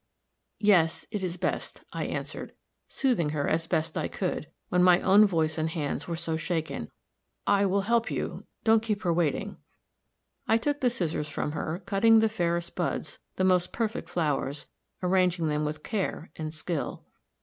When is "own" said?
5.01-5.27